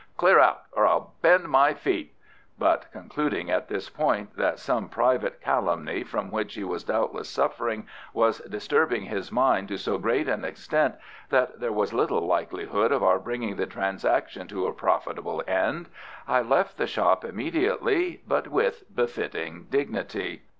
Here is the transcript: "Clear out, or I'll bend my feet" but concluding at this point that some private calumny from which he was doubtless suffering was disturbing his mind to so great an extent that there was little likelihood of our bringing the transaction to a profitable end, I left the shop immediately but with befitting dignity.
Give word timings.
"Clear 0.17 0.39
out, 0.39 0.61
or 0.71 0.87
I'll 0.87 1.13
bend 1.21 1.47
my 1.47 1.75
feet" 1.75 2.15
but 2.67 2.91
concluding 2.91 3.51
at 3.51 3.67
this 3.67 3.87
point 3.87 4.35
that 4.35 4.57
some 4.57 4.89
private 4.89 5.39
calumny 5.41 6.01
from 6.03 6.31
which 6.31 6.55
he 6.55 6.63
was 6.63 6.83
doubtless 6.83 7.29
suffering 7.29 7.85
was 8.11 8.39
disturbing 8.39 9.03
his 9.03 9.31
mind 9.31 9.67
to 9.67 9.77
so 9.77 9.99
great 9.99 10.27
an 10.27 10.43
extent 10.43 10.95
that 11.29 11.59
there 11.59 11.71
was 11.71 11.93
little 11.93 12.25
likelihood 12.25 12.91
of 12.91 13.03
our 13.03 13.19
bringing 13.19 13.57
the 13.57 13.67
transaction 13.67 14.47
to 14.47 14.65
a 14.65 14.73
profitable 14.73 15.43
end, 15.45 15.87
I 16.27 16.41
left 16.41 16.77
the 16.77 16.87
shop 16.87 17.23
immediately 17.23 18.23
but 18.27 18.47
with 18.47 18.85
befitting 18.95 19.67
dignity. 19.69 20.41